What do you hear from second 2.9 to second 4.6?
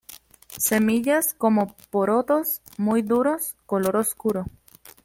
duros, color oscuro.